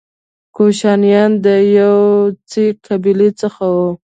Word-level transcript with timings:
کوشانیان 0.55 1.31
د 1.45 1.47
یوچي 1.77 2.65
قبیلې 2.85 3.29
څخه 3.41 3.63
وو 3.75 3.89